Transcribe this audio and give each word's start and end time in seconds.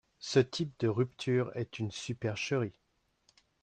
Ce 0.17 0.39
type 0.39 0.73
de 0.79 0.87
rupture 0.87 1.51
est 1.55 1.77
une 1.77 1.91
supercherie. 1.91 2.73